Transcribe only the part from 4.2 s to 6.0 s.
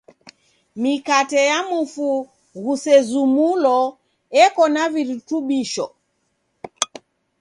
eko na virutubisho.